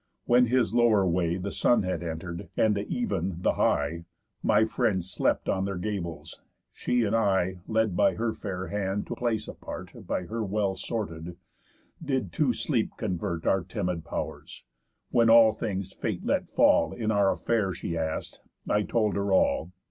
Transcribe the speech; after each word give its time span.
When 0.25 0.47
his 0.47 0.73
lower 0.73 1.05
way 1.05 1.37
The 1.37 1.51
Sun 1.51 1.83
had 1.83 2.01
entered, 2.01 2.49
and 2.57 2.73
the 2.75 2.87
Even 2.87 3.39
the 3.43 3.53
high, 3.53 4.05
My 4.41 4.65
friends 4.65 5.11
slept 5.11 5.47
on 5.47 5.65
their 5.65 5.77
gables; 5.77 6.41
she 6.71 7.03
and 7.03 7.15
I 7.15 7.59
(Led 7.67 7.95
by 7.95 8.15
her 8.15 8.33
fair 8.33 8.69
hand 8.69 9.05
to 9.05 9.15
place 9.15 9.47
apart, 9.47 9.91
By 10.07 10.23
her 10.23 10.43
well 10.43 10.73
sorted) 10.73 11.37
did 12.03 12.33
to 12.33 12.51
sleep 12.51 12.93
convert 12.97 13.45
Our 13.45 13.61
timid 13.63 14.03
pow'rs; 14.03 14.63
when 15.11 15.29
all 15.29 15.53
things 15.53 15.93
Fate 15.93 16.25
let 16.25 16.49
fall 16.49 16.93
In 16.93 17.11
our 17.11 17.31
affair 17.31 17.71
she 17.71 17.95
ask'd; 17.95 18.39
I 18.67 18.81
told 18.81 19.13
her 19.15 19.31
all. 19.31 19.71